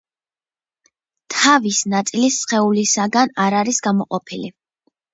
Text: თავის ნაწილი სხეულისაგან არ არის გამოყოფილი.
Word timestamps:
თავის 1.35 1.83
ნაწილი 1.95 2.33
სხეულისაგან 2.39 3.37
არ 3.47 3.61
არის 3.63 3.87
გამოყოფილი. 3.93 4.55